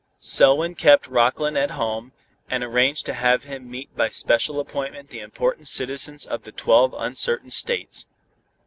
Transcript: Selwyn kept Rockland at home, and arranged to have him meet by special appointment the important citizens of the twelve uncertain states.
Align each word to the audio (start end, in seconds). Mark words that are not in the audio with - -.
Selwyn 0.19 0.73
kept 0.73 1.05
Rockland 1.05 1.59
at 1.59 1.69
home, 1.69 2.11
and 2.49 2.63
arranged 2.63 3.05
to 3.05 3.13
have 3.13 3.43
him 3.43 3.69
meet 3.69 3.95
by 3.95 4.09
special 4.09 4.59
appointment 4.59 5.11
the 5.11 5.19
important 5.19 5.67
citizens 5.67 6.25
of 6.25 6.43
the 6.43 6.51
twelve 6.51 6.95
uncertain 6.97 7.51
states. 7.51 8.07